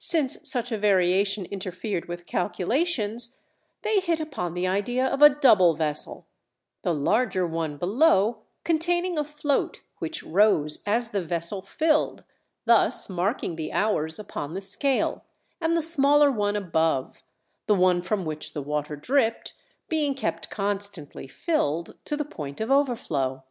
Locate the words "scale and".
14.60-15.76